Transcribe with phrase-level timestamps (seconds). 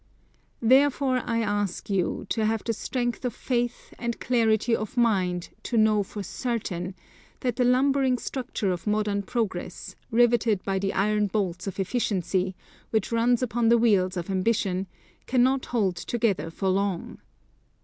[0.63, 5.77] Therefore I ask you to have the strength of faith and clarity of mind to
[5.77, 6.95] know for certain,
[7.41, 12.55] that the lumbering structure of modern progress, riveted by the iron bolts of efficiency,
[12.89, 14.87] which runs upon the wheels of ambition,
[15.27, 17.19] cannot hold together for long.